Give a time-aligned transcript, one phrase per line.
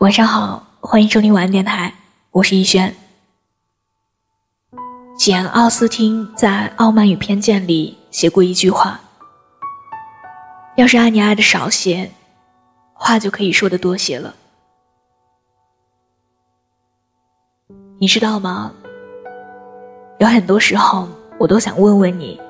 [0.00, 1.92] 晚上好，欢迎收听晚安电台，
[2.30, 2.96] 我是逸轩。
[5.18, 8.98] 简·奥斯汀在《傲慢与偏见》里写过一句话
[10.76, 12.10] ：“要是爱你爱的少些，
[12.94, 14.34] 话就可以说的多些了。”
[18.00, 18.72] 你知道吗？
[20.18, 21.06] 有很多时候，
[21.38, 22.40] 我都想问问你，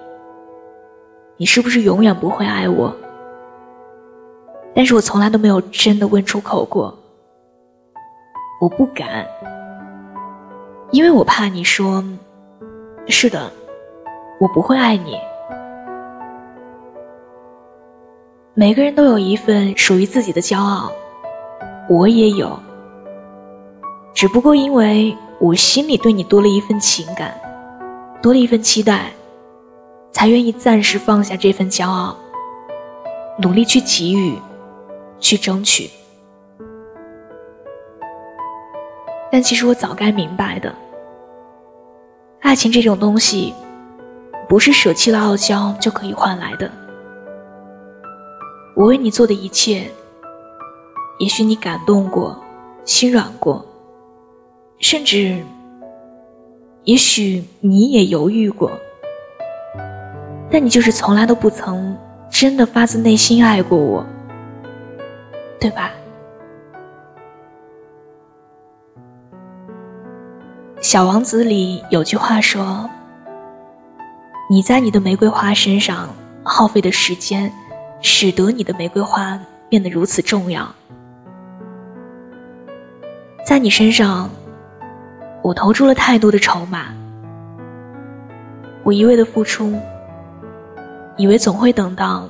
[1.37, 2.97] 你是不是永远不会爱我？
[4.73, 6.97] 但是我从来都没有真的问出口过。
[8.61, 9.27] 我不敢，
[10.91, 12.05] 因为我怕你说，
[13.09, 13.51] 是的，
[14.39, 15.19] 我不会爱你。
[18.53, 20.93] 每个人都有一份属于自己的骄傲，
[21.89, 22.55] 我也有。
[24.13, 27.33] 只不过因为我心里对你多了一份情感，
[28.21, 29.07] 多了一份期待，
[30.13, 32.15] 才愿意暂时放下这份骄傲，
[33.39, 34.39] 努力去给予，
[35.19, 35.89] 去争取。
[39.31, 40.75] 但其实我早该明白的，
[42.41, 43.55] 爱情这种东西，
[44.49, 46.71] 不是舍弃了傲娇就可以换来的。
[48.75, 49.91] 我为你做的一切，
[51.19, 52.37] 也许你感动过，
[52.85, 53.65] 心软过，
[54.79, 55.41] 甚至，
[56.85, 58.73] 也许你也犹豫过，
[60.51, 61.97] 但你就是从来都不曾
[62.31, 64.05] 真的发自内心爱过我，
[65.61, 65.93] 对吧？
[70.91, 72.91] 小王子里有句话说
[74.51, 76.09] ：“你在你的玫瑰花身上
[76.43, 77.53] 耗费的时间，
[78.01, 79.39] 使得你的玫瑰花
[79.69, 80.69] 变得如此重要。
[83.47, 84.29] 在你身上，
[85.43, 86.87] 我投注了太多的筹码，
[88.83, 89.73] 我一味的付出，
[91.17, 92.29] 以为总会等到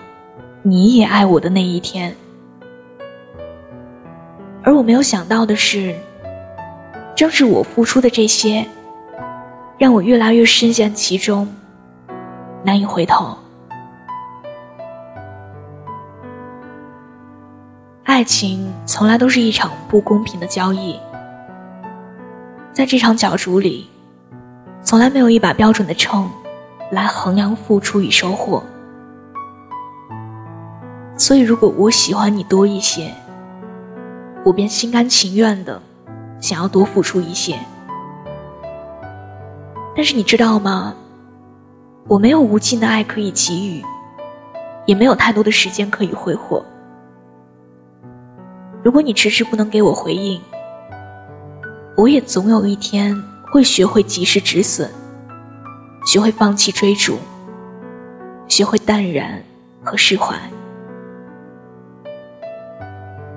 [0.61, 2.15] 你也爱我的那一天，
[4.63, 5.95] 而我没有想到的是。”
[7.15, 8.67] 正是我付出的这些，
[9.77, 11.47] 让我越来越深陷其中，
[12.65, 13.37] 难以回头。
[18.05, 20.99] 爱情从来都是一场不公平的交易，
[22.73, 23.89] 在这场角逐里，
[24.83, 26.29] 从来没有一把标准的秤
[26.91, 28.63] 来衡量付出与收获。
[31.17, 33.13] 所以，如果我喜欢你多一些，
[34.43, 35.81] 我便心甘情愿的。
[36.41, 37.59] 想要多付出一些，
[39.95, 40.95] 但是你知道吗？
[42.09, 43.85] 我没有无尽的爱可以给予，
[44.87, 46.65] 也没有太多的时间可以挥霍。
[48.83, 50.41] 如果你迟迟不能给我回应，
[51.97, 53.15] 我也总有一天
[53.53, 54.91] 会学会及时止损，
[56.07, 57.19] 学会放弃追逐，
[58.49, 59.41] 学会淡然
[59.85, 60.35] 和释怀。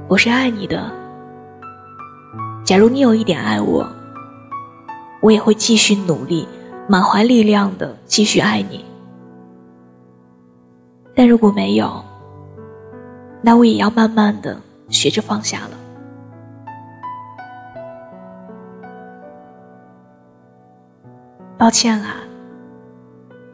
[0.07, 1.02] 我是爱你的。
[2.63, 3.85] 假如你有一点爱我，
[5.21, 6.47] 我也会继续努力，
[6.87, 8.85] 满怀力量的继续爱你。
[11.13, 12.01] 但如果没有，
[13.41, 14.57] 那我也要慢慢的
[14.87, 15.71] 学着放下了。
[21.57, 22.15] 抱歉啊，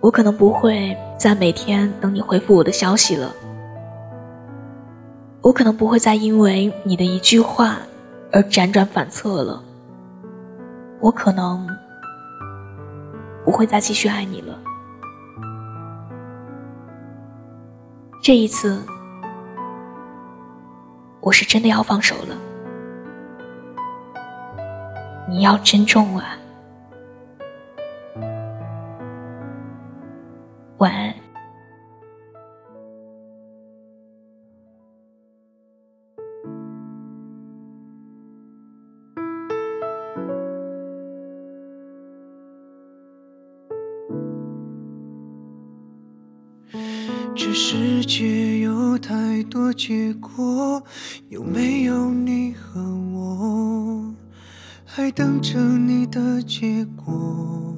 [0.02, 3.34] 我可能不会再每天等你回复我的消息了，
[5.42, 7.80] 我可能不会再因为你的一句话。
[8.32, 9.64] 而辗转反侧了，
[11.00, 11.68] 我可能
[13.44, 14.56] 不会再继续爱你了。
[18.22, 18.84] 这一次，
[21.22, 22.36] 我是真的要放手了。
[25.28, 26.38] 你要珍重啊！
[30.78, 31.09] 晚安。
[47.42, 50.84] 这世界有太多结果，
[51.30, 52.82] 有没有你和
[53.14, 54.14] 我？
[54.84, 57.74] 还等着你的结果。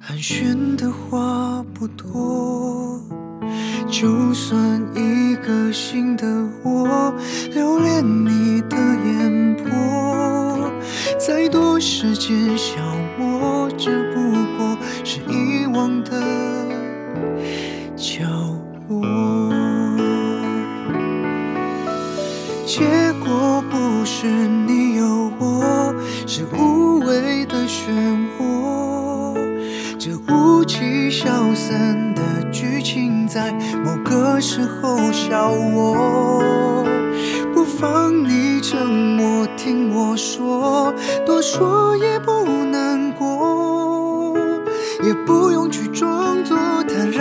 [0.00, 3.00] 寒暄的话不多，
[3.86, 6.26] 就算一个新的
[6.64, 7.14] 我
[7.52, 10.68] 留恋你的眼波，
[11.16, 12.74] 再多时间消
[13.16, 16.20] 磨，只不过是遗忘的
[17.96, 18.24] 角。
[18.86, 19.00] 我
[22.66, 22.82] 结
[23.24, 25.94] 果不是你有我，
[26.26, 27.88] 是无谓的漩
[28.38, 29.34] 涡，
[29.98, 32.20] 这雾气消散的
[32.52, 33.50] 剧情在
[33.82, 36.84] 某个时候笑我，
[37.54, 40.92] 不放你沉默，听我说，
[41.24, 44.36] 多说也不难过，
[45.02, 46.73] 也不用去装作。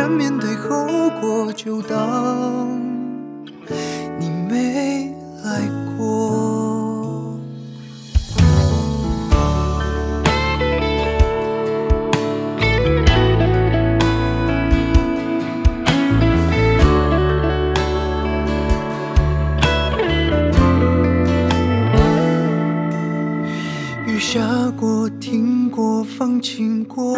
[0.04, 2.83] 敢面对后果就当
[24.84, 27.16] 过、听过、放晴过，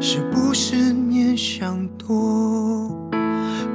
[0.00, 3.08] 是不是念想多？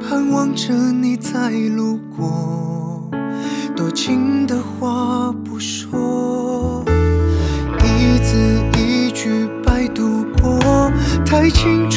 [0.01, 3.10] 盼望着你再路过，
[3.74, 6.83] 多情的话不说，
[7.80, 8.36] 一字
[8.78, 10.92] 一句白读过，
[11.25, 11.90] 太清。